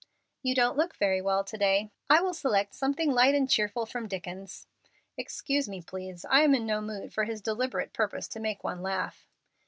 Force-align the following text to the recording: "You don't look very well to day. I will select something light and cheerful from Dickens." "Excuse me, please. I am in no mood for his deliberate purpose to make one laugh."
"You 0.41 0.55
don't 0.55 0.77
look 0.77 0.95
very 0.95 1.21
well 1.21 1.43
to 1.43 1.57
day. 1.59 1.91
I 2.09 2.21
will 2.21 2.33
select 2.33 2.73
something 2.73 3.11
light 3.11 3.35
and 3.35 3.47
cheerful 3.47 3.85
from 3.85 4.07
Dickens." 4.07 4.65
"Excuse 5.15 5.69
me, 5.69 5.79
please. 5.79 6.25
I 6.27 6.39
am 6.41 6.55
in 6.55 6.65
no 6.65 6.81
mood 6.81 7.13
for 7.13 7.25
his 7.25 7.39
deliberate 7.39 7.93
purpose 7.93 8.27
to 8.29 8.39
make 8.39 8.63
one 8.63 8.81
laugh." 8.81 9.27